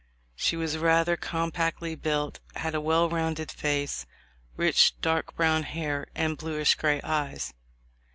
She 0.35 0.55
was 0.57 0.79
rather 0.79 1.15
compactly 1.15 1.93
built, 1.93 2.39
had 2.55 2.73
a 2.73 2.81
well 2.81 3.07
rounded 3.07 3.51
face, 3.51 4.07
rich 4.57 4.99
dark 4.99 5.35
brown 5.35 5.61
hair, 5.61 6.07
and 6.15 6.35
bluish 6.39 6.73
gray 6.73 7.01
eyes. 7.03 7.53